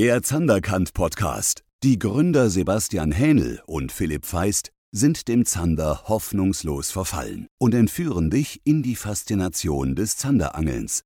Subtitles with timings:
[0.00, 1.62] Der Zanderkant Podcast.
[1.82, 8.62] Die Gründer Sebastian Hähnel und Philipp Feist sind dem Zander hoffnungslos verfallen und entführen dich
[8.64, 11.02] in die Faszination des Zanderangelns.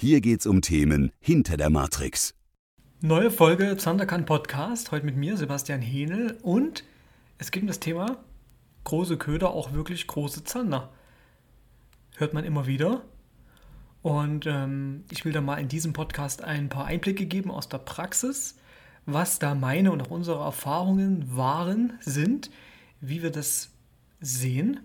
[0.00, 2.36] Hier geht's um Themen hinter der Matrix.
[3.00, 4.92] Neue Folge Zanderkant Podcast.
[4.92, 6.38] Heute mit mir, Sebastian Hähnel.
[6.40, 6.84] Und
[7.38, 8.18] es geht um das Thema
[8.84, 10.92] große Köder, auch wirklich große Zander.
[12.16, 13.02] Hört man immer wieder.
[14.06, 17.78] Und ähm, ich will da mal in diesem Podcast ein paar Einblicke geben aus der
[17.78, 18.54] Praxis,
[19.04, 22.52] was da meine und auch unsere Erfahrungen waren, sind,
[23.00, 23.72] wie wir das
[24.20, 24.78] sehen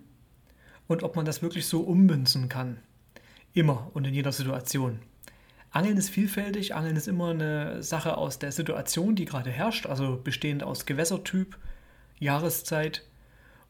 [0.87, 2.79] und ob man das wirklich so ummünzen kann.
[3.53, 5.01] Immer und in jeder Situation.
[5.69, 10.19] Angeln ist vielfältig, Angeln ist immer eine Sache aus der Situation, die gerade herrscht, also
[10.23, 11.59] bestehend aus Gewässertyp,
[12.17, 13.05] Jahreszeit.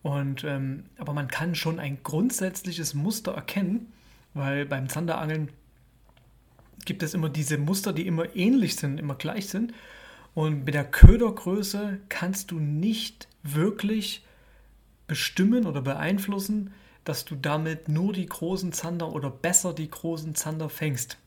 [0.01, 3.91] Und, ähm, aber man kann schon ein grundsätzliches Muster erkennen,
[4.33, 5.49] weil beim Zanderangeln
[6.85, 9.73] gibt es immer diese Muster, die immer ähnlich sind, immer gleich sind.
[10.33, 14.25] Und mit der Ködergröße kannst du nicht wirklich
[15.07, 16.73] bestimmen oder beeinflussen,
[17.03, 21.17] dass du damit nur die großen Zander oder besser die großen Zander fängst.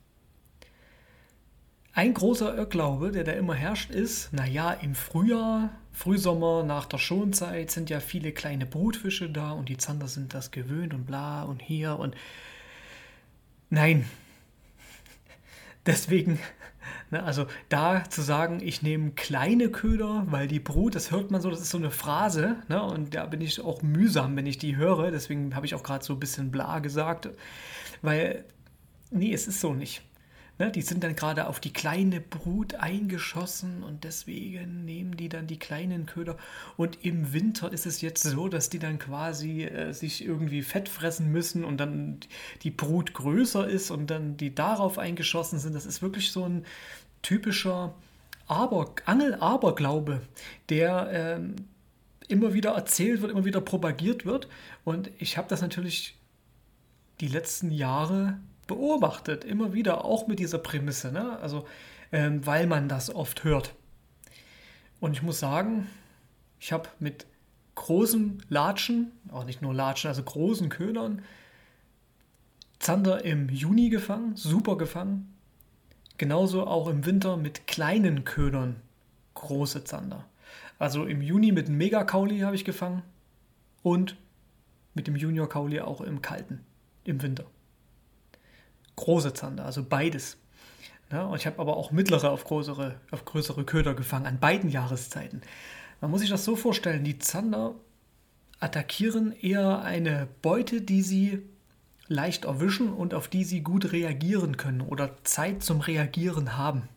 [1.92, 7.70] Ein großer Irrglaube, der da immer herrscht, ist, naja, im Frühjahr, Frühsommer, nach der Schonzeit
[7.70, 11.62] sind ja viele kleine Brutfische da und die Zander sind das gewöhnt und bla und
[11.62, 12.16] hier und
[13.70, 14.04] Nein.
[15.86, 16.38] Deswegen,
[17.10, 21.40] ne, also da zu sagen, ich nehme kleine Köder, weil die Brut, das hört man
[21.40, 24.58] so, das ist so eine Phrase, ne, und da bin ich auch mühsam, wenn ich
[24.58, 25.10] die höre.
[25.10, 27.28] Deswegen habe ich auch gerade so ein bisschen bla gesagt,
[28.02, 28.44] weil,
[29.10, 30.02] nee, es ist so nicht.
[30.56, 35.48] Ne, die sind dann gerade auf die kleine Brut eingeschossen und deswegen nehmen die dann
[35.48, 36.36] die kleinen Köder.
[36.76, 40.88] Und im Winter ist es jetzt so, dass die dann quasi äh, sich irgendwie fett
[40.88, 42.20] fressen müssen und dann
[42.62, 45.74] die Brut größer ist und dann die darauf eingeschossen sind.
[45.74, 46.64] Das ist wirklich so ein
[47.22, 47.92] typischer
[48.46, 50.20] Aber, Angel-Aberglaube,
[50.68, 51.56] der ähm,
[52.28, 54.48] immer wieder erzählt wird, immer wieder propagiert wird.
[54.84, 56.16] Und ich habe das natürlich
[57.20, 61.38] die letzten Jahre beobachtet, immer wieder, auch mit dieser Prämisse, ne?
[61.40, 61.66] also
[62.12, 63.74] ähm, weil man das oft hört.
[65.00, 65.86] Und ich muss sagen,
[66.60, 67.26] ich habe mit
[67.74, 71.22] großen Latschen, auch nicht nur Latschen, also großen Ködern,
[72.78, 75.34] Zander im Juni gefangen, super gefangen.
[76.16, 78.76] Genauso auch im Winter mit kleinen Ködern
[79.34, 80.24] große Zander.
[80.78, 83.02] Also im Juni mit einem Mega-Kauli habe ich gefangen
[83.82, 84.16] und
[84.94, 86.60] mit dem Junior-Kauli auch im Kalten,
[87.04, 87.44] im Winter
[88.96, 90.36] große Zander, also beides.
[91.10, 94.70] Ja, und ich habe aber auch mittlere auf größere, auf größere Köder gefangen, an beiden
[94.70, 95.42] Jahreszeiten.
[96.00, 97.74] Man muss sich das so vorstellen, die Zander
[98.60, 101.42] attackieren eher eine Beute, die sie
[102.08, 106.88] leicht erwischen und auf die sie gut reagieren können oder Zeit zum Reagieren haben.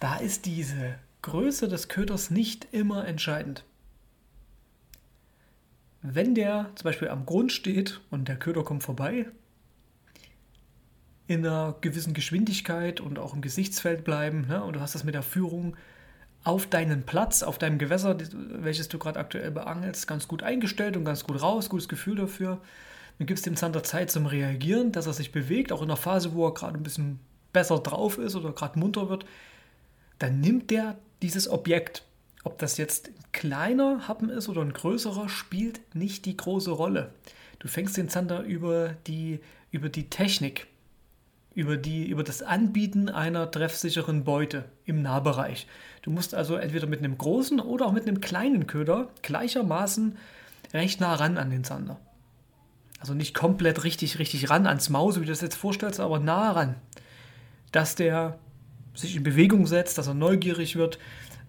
[0.00, 3.64] Da ist diese Größe des Köders nicht immer entscheidend.
[6.02, 9.26] Wenn der zum Beispiel am Grund steht und der Köder kommt vorbei,
[11.32, 14.46] in einer gewissen Geschwindigkeit und auch im Gesichtsfeld bleiben.
[14.48, 14.62] Ne?
[14.62, 15.76] Und du hast das mit der Führung
[16.44, 21.04] auf deinen Platz, auf deinem Gewässer, welches du gerade aktuell beangelst, ganz gut eingestellt und
[21.04, 22.58] ganz gut raus, gutes Gefühl dafür.
[23.18, 26.34] Dann gibst dem Zander Zeit zum Reagieren, dass er sich bewegt, auch in der Phase,
[26.34, 27.20] wo er gerade ein bisschen
[27.52, 29.24] besser drauf ist oder gerade munter wird.
[30.18, 32.02] Dann nimmt der dieses Objekt,
[32.42, 37.12] ob das jetzt ein kleiner Happen ist oder ein größerer, spielt nicht die große Rolle.
[37.60, 39.38] Du fängst den Zander über die,
[39.70, 40.66] über die Technik
[41.54, 45.66] über, die, über das Anbieten einer treffsicheren Beute im Nahbereich.
[46.02, 50.16] Du musst also entweder mit einem großen oder auch mit einem kleinen Köder gleichermaßen
[50.72, 52.00] recht nah ran an den Zander.
[52.98, 56.52] Also nicht komplett richtig, richtig ran ans Maus, wie du das jetzt vorstellst, aber nah
[56.52, 56.76] ran.
[57.72, 58.38] Dass der
[58.94, 60.98] sich in Bewegung setzt, dass er neugierig wird.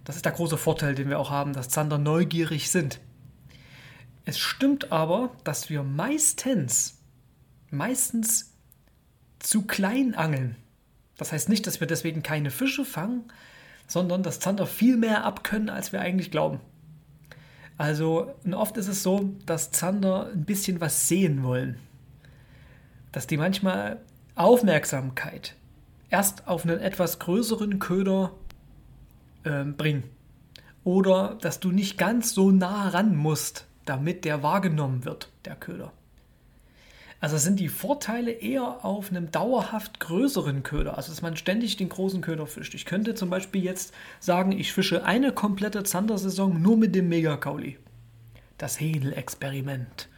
[0.03, 2.99] Das ist der große Vorteil, den wir auch haben, dass Zander neugierig sind.
[4.25, 6.99] Es stimmt aber, dass wir meistens,
[7.69, 8.52] meistens
[9.43, 10.55] zu klein angeln.
[11.17, 13.25] Das heißt nicht, dass wir deswegen keine Fische fangen,
[13.87, 16.59] sondern dass Zander viel mehr abkönnen, als wir eigentlich glauben.
[17.77, 21.77] Also oft ist es so, dass Zander ein bisschen was sehen wollen.
[23.11, 23.99] Dass die manchmal
[24.35, 25.55] Aufmerksamkeit
[26.09, 28.31] erst auf einen etwas größeren Köder
[29.43, 30.03] äh, bringen.
[30.83, 35.91] Oder dass du nicht ganz so nah ran musst, damit der wahrgenommen wird, der Köder.
[37.23, 41.87] Also sind die Vorteile eher auf einem dauerhaft größeren Köder, also dass man ständig den
[41.87, 42.73] großen Köder fischt.
[42.73, 47.77] Ich könnte zum Beispiel jetzt sagen, ich fische eine komplette Zandersaison nur mit dem Megakauli.
[48.57, 50.09] Das Hähnel-Experiment.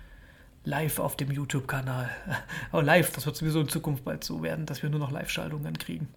[0.64, 2.10] Live auf dem YouTube-Kanal.
[2.72, 5.78] Aber live, das wird sowieso in Zukunft bald so werden, dass wir nur noch Live-Schaltungen
[5.78, 6.08] kriegen.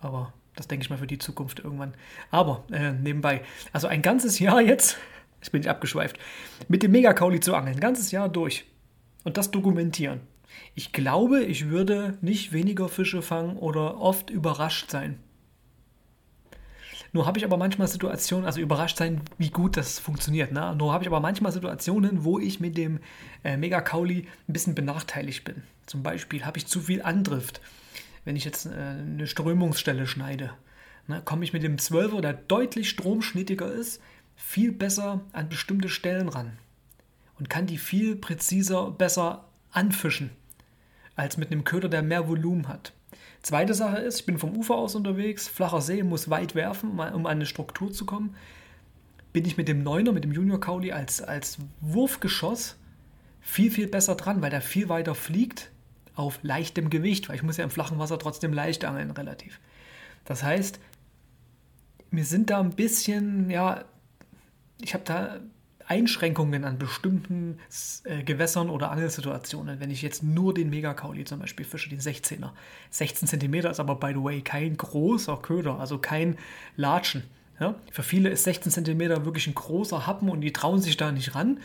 [0.00, 1.94] Aber Das denke ich mal für die Zukunft irgendwann.
[2.32, 3.42] Aber äh, nebenbei,
[3.72, 4.98] also ein ganzes Jahr jetzt,
[5.40, 6.18] jetzt bin ich abgeschweift,
[6.66, 8.66] mit dem Megakauli zu angeln, ein ganzes Jahr durch
[9.24, 10.20] und das dokumentieren.
[10.74, 15.18] Ich glaube, ich würde nicht weniger Fische fangen oder oft überrascht sein.
[17.12, 20.52] Nur habe ich aber manchmal Situationen, also überrascht sein, wie gut das funktioniert.
[20.52, 20.74] Ne?
[20.76, 23.00] Nur habe ich aber manchmal Situationen, wo ich mit dem
[23.42, 25.64] äh, Mega-Kauli ein bisschen benachteiligt bin.
[25.86, 27.60] Zum Beispiel habe ich zu viel Andrift.
[28.24, 30.52] Wenn ich jetzt äh, eine Strömungsstelle schneide,
[31.08, 34.00] ne, komme ich mit dem 12er, der deutlich stromschnittiger ist,
[34.36, 36.52] viel besser an bestimmte Stellen ran
[37.40, 40.30] und kann die viel präziser, besser anfischen
[41.16, 42.92] als mit einem Köder, der mehr Volumen hat.
[43.42, 47.00] Zweite Sache ist, ich bin vom Ufer aus unterwegs, flacher See, muss weit werfen, um
[47.00, 48.36] an eine Struktur zu kommen.
[49.32, 52.76] Bin ich mit dem Neuner, mit dem Junior Kauli als, als Wurfgeschoss
[53.40, 55.70] viel, viel besser dran, weil der viel weiter fliegt
[56.14, 59.60] auf leichtem Gewicht, weil ich muss ja im flachen Wasser trotzdem leicht angeln relativ.
[60.24, 60.78] Das heißt,
[62.10, 63.84] mir sind da ein bisschen, ja,
[64.80, 65.40] ich habe da
[65.90, 67.58] Einschränkungen an bestimmten
[68.04, 69.80] äh, Gewässern oder Angelsituationen.
[69.80, 72.50] Wenn ich jetzt nur den Megakauli zum Beispiel fische, den 16er.
[72.90, 76.38] 16 cm ist aber, by the way, kein großer Köder, also kein
[76.76, 77.24] Latschen.
[77.58, 77.74] Ja?
[77.90, 81.34] Für viele ist 16 cm wirklich ein großer Happen und die trauen sich da nicht
[81.34, 81.58] ran.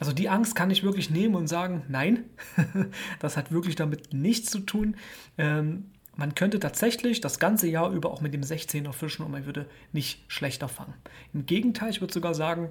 [0.00, 2.24] Also die Angst kann ich wirklich nehmen und sagen, nein,
[3.20, 4.96] das hat wirklich damit nichts zu tun.
[5.36, 9.44] Ähm, man könnte tatsächlich das ganze Jahr über auch mit dem 16er fischen und man
[9.44, 10.94] würde nicht schlechter fangen.
[11.34, 12.70] Im Gegenteil, ich würde sogar sagen,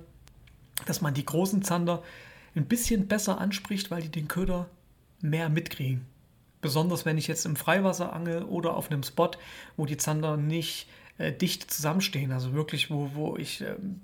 [0.85, 2.03] dass man die großen Zander
[2.55, 4.69] ein bisschen besser anspricht, weil die den Köder
[5.21, 6.05] mehr mitkriegen.
[6.61, 9.31] Besonders wenn ich jetzt im Freiwasser angel oder auf einem Spot,
[9.77, 10.87] wo die Zander nicht
[11.17, 14.01] äh, dicht zusammenstehen, also wirklich, wo, wo ich ähm,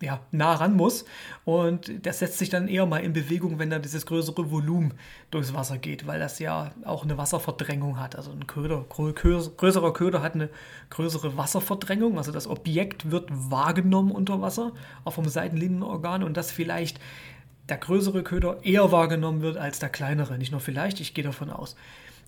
[0.00, 1.04] ja, nah ran muss.
[1.44, 4.94] Und das setzt sich dann eher mal in Bewegung, wenn da dieses größere Volumen
[5.30, 8.16] durchs Wasser geht, weil das ja auch eine Wasserverdrängung hat.
[8.16, 10.50] Also ein Köder, größerer Köder hat eine
[10.90, 12.18] größere Wasserverdrängung.
[12.18, 14.72] Also das Objekt wird wahrgenommen unter Wasser,
[15.04, 17.00] auch vom Seitenlinienorgan und das vielleicht
[17.68, 20.38] der größere Köder eher wahrgenommen wird als der kleinere.
[20.38, 21.76] Nicht nur vielleicht, ich gehe davon aus.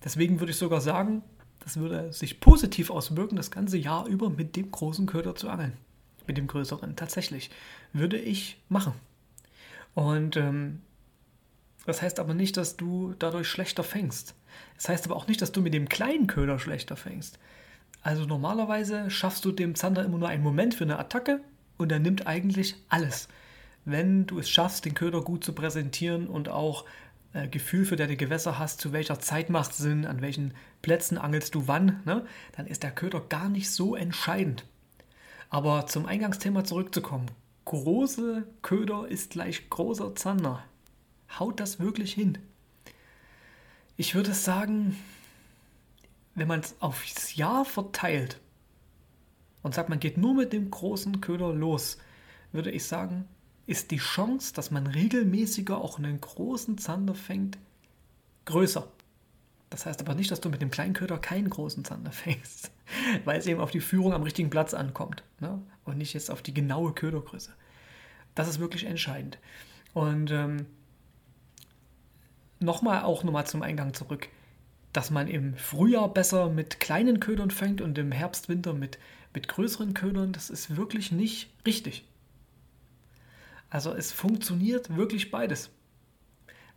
[0.03, 1.23] Deswegen würde ich sogar sagen,
[1.63, 5.77] das würde sich positiv auswirken, das ganze Jahr über mit dem großen Köder zu angeln
[6.27, 6.95] mit dem größeren.
[6.95, 7.49] Tatsächlich.
[7.93, 8.93] Würde ich machen.
[9.93, 10.81] Und ähm,
[11.85, 14.35] das heißt aber nicht, dass du dadurch schlechter fängst.
[14.75, 17.39] Das heißt aber auch nicht, dass du mit dem kleinen Köder schlechter fängst.
[18.03, 21.41] Also normalerweise schaffst du dem Zander immer nur einen Moment für eine Attacke
[21.77, 23.27] und er nimmt eigentlich alles.
[23.85, 26.85] Wenn du es schaffst, den Köder gut zu präsentieren und auch
[27.33, 31.55] äh, Gefühl für deine Gewässer hast, zu welcher Zeit macht Sinn, an welchen Plätzen angelst
[31.55, 32.25] du wann, ne,
[32.55, 34.65] dann ist der Köder gar nicht so entscheidend.
[35.51, 37.29] Aber zum Eingangsthema zurückzukommen.
[37.65, 40.63] Große Köder ist gleich großer Zander.
[41.37, 42.37] Haut das wirklich hin?
[43.97, 44.97] Ich würde sagen,
[46.35, 48.39] wenn man es aufs Jahr verteilt
[49.61, 51.97] und sagt, man geht nur mit dem großen Köder los,
[52.53, 53.27] würde ich sagen,
[53.67, 57.57] ist die Chance, dass man regelmäßiger auch einen großen Zander fängt,
[58.45, 58.89] größer.
[59.71, 62.71] Das heißt aber nicht, dass du mit dem kleinen Köder keinen großen Zander fängst,
[63.25, 65.61] weil es eben auf die Führung am richtigen Platz ankommt ne?
[65.85, 67.53] und nicht jetzt auf die genaue Ködergröße.
[68.35, 69.39] Das ist wirklich entscheidend.
[69.93, 70.65] Und ähm,
[72.59, 74.27] nochmal auch nochmal zum Eingang zurück,
[74.91, 78.99] dass man im Frühjahr besser mit kleinen Ködern fängt und im Herbst, Winter mit,
[79.33, 82.05] mit größeren Ködern, das ist wirklich nicht richtig.
[83.69, 85.69] Also es funktioniert wirklich beides.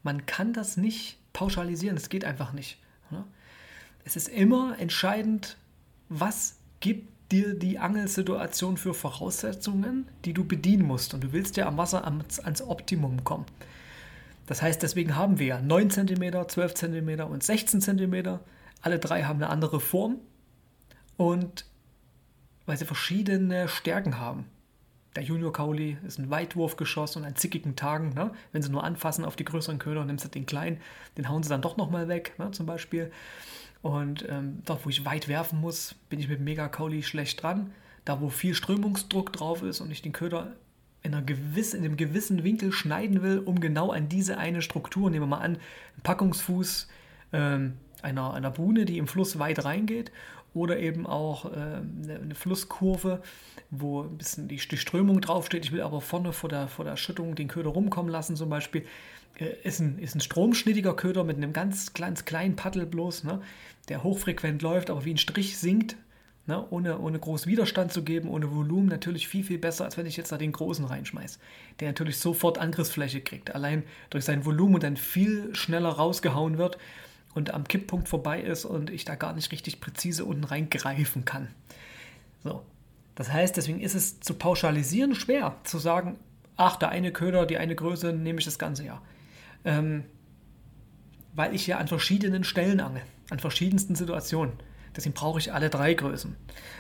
[0.05, 2.79] Man kann das nicht pauschalisieren, es geht einfach nicht.
[4.05, 5.57] Es ist immer entscheidend,
[6.09, 11.15] was gibt dir die Angelsituation für Voraussetzungen, die du bedienen musst.
[11.15, 13.47] Und du willst ja am Wasser ans, ans Optimum kommen.
[14.47, 18.41] Das heißt, deswegen haben wir ja 9 cm, 12 cm und 16 cm.
[18.83, 20.17] Alle drei haben eine andere Form
[21.17, 21.65] und
[22.67, 24.45] weil sie verschiedene Stärken haben.
[25.17, 29.25] Der Junior Kauli ist ein Weitwurfgeschoss und an zickigen Tagen, ne, wenn sie nur anfassen
[29.25, 30.79] auf die größeren Köder, nimmst du den kleinen,
[31.17, 33.13] den hauen sie dann doch nochmal weg, ne, zum Beispiel.
[33.83, 37.73] Und ähm, dort, wo ich weit werfen muss, bin ich mit Mega Kauli schlecht dran.
[38.05, 40.53] Da, wo viel Strömungsdruck drauf ist und ich den Köder
[41.03, 45.11] in, einer gewiss, in einem gewissen Winkel schneiden will, um genau an diese eine Struktur,
[45.11, 45.59] nehmen wir mal an,
[46.03, 46.89] Packungsfuß
[47.33, 50.11] ähm, einer, einer Buhne, die im Fluss weit reingeht,
[50.55, 53.23] oder eben auch äh, eine, eine Flusskurve,
[53.71, 55.65] wo ein bisschen die, die Strömung draufsteht.
[55.65, 58.87] Ich will aber vorne vor der, vor der Schüttung den Köder rumkommen lassen zum Beispiel.
[59.39, 63.43] Äh, ist, ein, ist ein stromschnittiger Köder mit einem ganz, ganz kleinen Paddel bloß, ne,
[63.89, 65.97] der hochfrequent läuft, aber wie ein Strich sinkt,
[66.47, 70.07] ne, ohne, ohne groß Widerstand zu geben, ohne Volumen, natürlich viel, viel besser, als wenn
[70.07, 71.41] ich jetzt da den großen reinschmeiße,
[71.81, 76.79] der natürlich sofort Angriffsfläche kriegt, allein durch sein Volumen und dann viel schneller rausgehauen wird
[77.35, 81.49] und am Kipppunkt vorbei ist und ich da gar nicht richtig präzise unten reingreifen kann.
[82.43, 82.63] So.
[83.15, 86.19] Das heißt, deswegen ist es zu pauschalisieren schwer, zu sagen,
[86.57, 89.03] ach, der eine Köder, die eine Größe, nehme ich das ganze Jahr.
[89.65, 90.05] Ähm,
[91.33, 94.55] weil ich ja an verschiedenen Stellen angel, an verschiedensten Situationen.
[94.97, 96.37] Deswegen brauche ich alle drei Größen.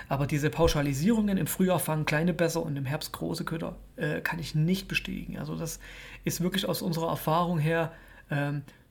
[0.08, 4.38] Aber diese Pauschalisierungen im Frühjahr fangen kleine besser und im Herbst große Köder äh, kann
[4.38, 5.38] ich nicht bestätigen.
[5.38, 5.80] Also das
[6.22, 7.92] ist wirklich aus unserer Erfahrung her
[8.30, 8.83] ähm, ja,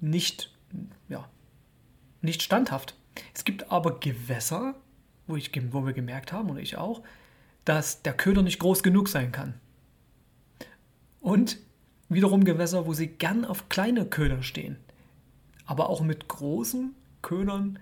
[0.00, 0.52] nicht,
[1.08, 1.28] ja,
[2.22, 2.94] nicht standhaft.
[3.34, 4.74] Es gibt aber Gewässer,
[5.26, 7.02] wo, ich, wo wir gemerkt haben, oder ich auch,
[7.64, 9.54] dass der Köder nicht groß genug sein kann.
[11.20, 11.58] Und
[12.08, 14.76] wiederum Gewässer, wo sie gern auf kleine Köder stehen,
[15.66, 17.78] aber auch mit großen Ködern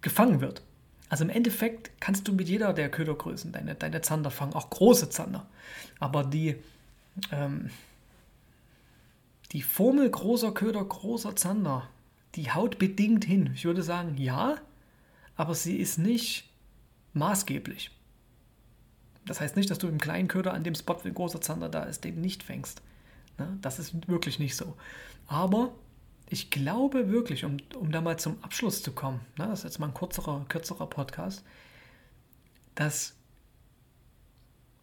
[0.00, 0.62] gefangen wird.
[1.08, 5.10] Also im Endeffekt kannst du mit jeder der Ködergrößen deine, deine Zander fangen, auch große
[5.10, 5.46] Zander.
[5.98, 6.56] Aber die,
[7.32, 7.70] ähm,
[9.52, 11.88] die Formel großer Köder, großer Zander,
[12.34, 13.50] die haut bedingt hin.
[13.54, 14.56] Ich würde sagen, ja,
[15.36, 16.48] aber sie ist nicht
[17.12, 17.90] maßgeblich.
[19.26, 21.68] Das heißt nicht, dass du im kleinen Köder an dem Spot, wo ein großer Zander
[21.68, 22.82] da ist, den nicht fängst.
[23.38, 23.58] Ne?
[23.60, 24.76] Das ist wirklich nicht so.
[25.26, 25.72] Aber
[26.28, 29.78] ich glaube wirklich, um, um da mal zum Abschluss zu kommen, ne, das ist jetzt
[29.80, 31.44] mal ein kurzerer, kürzerer Podcast,
[32.76, 33.14] dass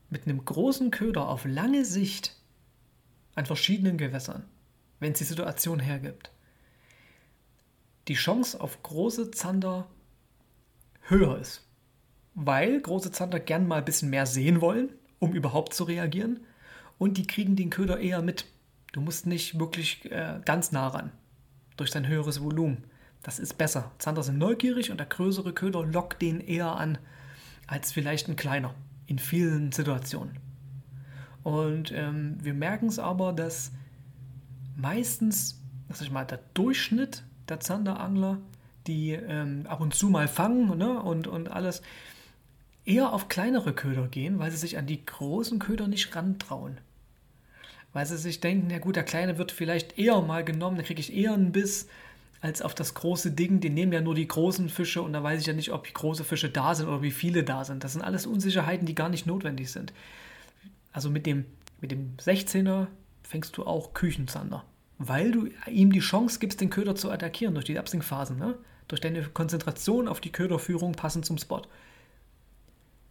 [0.09, 2.35] mit einem großen Köder auf lange Sicht
[3.35, 4.43] an verschiedenen Gewässern,
[4.99, 6.31] wenn es die Situation hergibt,
[8.07, 9.87] die Chance auf große Zander
[11.01, 11.65] höher ist.
[12.35, 14.89] Weil große Zander gern mal ein bisschen mehr sehen wollen,
[15.19, 16.39] um überhaupt zu reagieren.
[16.97, 18.45] Und die kriegen den Köder eher mit.
[18.91, 21.11] Du musst nicht wirklich äh, ganz nah ran
[21.75, 22.83] durch sein höheres Volumen.
[23.23, 23.91] Das ist besser.
[23.97, 26.97] Zander sind neugierig und der größere Köder lockt den eher an
[27.67, 28.73] als vielleicht ein kleiner
[29.05, 30.39] in vielen Situationen.
[31.43, 33.71] Und ähm, wir merken es aber, dass
[34.77, 38.37] meistens, sag ich mal, der Durchschnitt der Zanderangler,
[38.87, 41.81] die ähm, ab und zu mal fangen ne, und, und alles,
[42.85, 46.77] eher auf kleinere Köder gehen, weil sie sich an die großen Köder nicht rantrauen
[47.97, 50.99] weil sie sich denken, ja gut, der Kleine wird vielleicht eher mal genommen, dann kriege
[50.99, 51.87] ich eher einen Biss
[52.41, 53.59] als auf das große Ding.
[53.59, 56.23] Die nehmen ja nur die großen Fische und da weiß ich ja nicht, ob große
[56.23, 57.83] Fische da sind oder wie viele da sind.
[57.83, 59.93] Das sind alles Unsicherheiten, die gar nicht notwendig sind.
[60.91, 61.45] Also mit dem,
[61.81, 62.85] mit dem 16er
[63.27, 64.63] fängst du auch Küchenzander,
[64.97, 68.57] weil du ihm die Chance gibst, den Köder zu attackieren durch die Absinkphasen, ne?
[68.87, 71.61] durch deine Konzentration auf die Köderführung passend zum Spot.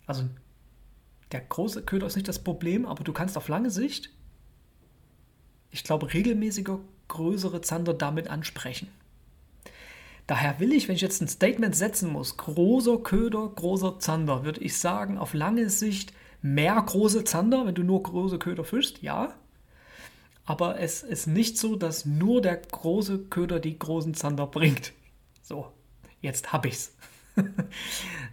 [0.06, 0.24] Also
[1.32, 4.10] der große Köder ist nicht das Problem, aber du kannst auf lange Sicht
[5.76, 8.88] ich glaube, regelmäßiger größere Zander damit ansprechen.
[10.26, 14.60] Daher will ich, wenn ich jetzt ein Statement setzen muss, großer Köder, großer Zander, würde
[14.60, 19.34] ich sagen, auf lange Sicht mehr große Zander, wenn du nur große Köder fischst, ja.
[20.46, 24.92] Aber es ist nicht so, dass nur der große Köder die großen Zander bringt.
[25.42, 25.72] So,
[26.20, 26.94] jetzt hab ich's.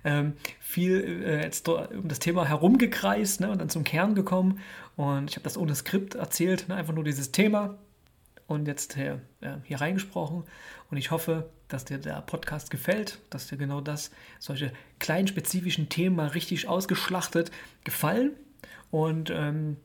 [0.05, 4.60] ähm, viel äh, jetzt um das Thema herumgekreist ne, und dann zum Kern gekommen.
[4.96, 7.77] Und ich habe das ohne Skript erzählt, ne, einfach nur dieses Thema
[8.48, 10.43] und jetzt hier, äh, hier reingesprochen.
[10.89, 15.89] Und ich hoffe, dass dir der Podcast gefällt, dass dir genau das, solche kleinen spezifischen
[15.89, 17.51] Themen mal richtig ausgeschlachtet
[17.84, 18.32] gefallen.
[18.91, 19.77] Und ähm,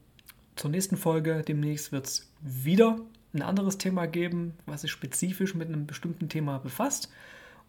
[0.59, 2.99] zur nächsten Folge demnächst wird es wieder
[3.33, 7.11] ein anderes Thema geben, was sich spezifisch mit einem bestimmten Thema befasst.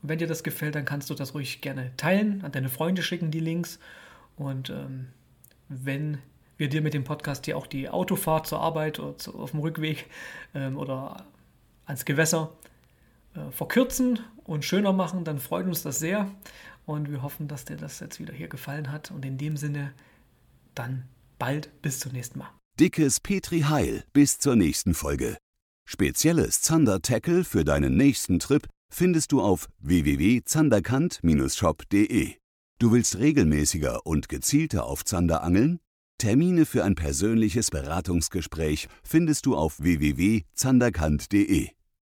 [0.01, 3.03] Und wenn dir das gefällt, dann kannst du das ruhig gerne teilen, an deine Freunde
[3.03, 3.79] schicken die Links.
[4.38, 5.08] Und ähm,
[5.67, 6.17] wenn
[6.58, 9.60] wir dir mit dem Podcast hier auch die Autofahrt zur Arbeit oder zu, auf dem
[9.60, 10.08] Rückweg
[10.55, 11.25] ähm, oder
[11.86, 12.51] ans Gewässer
[13.36, 16.31] äh, verkürzen und schöner machen, dann freut uns das sehr.
[16.86, 19.12] Und wir hoffen, dass dir das jetzt wieder hier gefallen hat.
[19.12, 19.93] Und in dem Sinne,
[20.74, 21.03] dann
[21.38, 22.59] bald bis zum nächsten Mal.
[22.80, 25.36] Dickes Petri Heil bis zur nächsten Folge.
[25.86, 32.36] Spezielles Zander Tackle für deinen nächsten Trip findest du auf www.zanderkant-shop.de.
[32.80, 35.82] Du willst regelmäßiger und gezielter auf Zander angeln?
[36.20, 41.72] Termine für ein persönliches Beratungsgespräch findest du auf www.zanderkant.de.